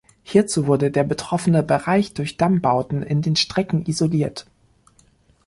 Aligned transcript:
Hierzu 0.23 0.65
wird 0.65 0.95
der 0.95 1.03
betroffene 1.03 1.61
Bereich 1.61 2.15
durch 2.15 2.35
Dammbauten 2.35 3.03
in 3.03 3.21
den 3.21 3.35
Strecken 3.35 3.85
isoliert. 3.85 4.47